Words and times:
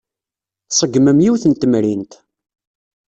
Tṣeggmem 0.69 1.17
yiwet 1.23 1.43
n 1.47 1.53
temrint. 1.53 2.11